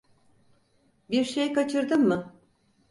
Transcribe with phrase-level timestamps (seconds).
[1.11, 2.33] Bir şey kaçırdım mı?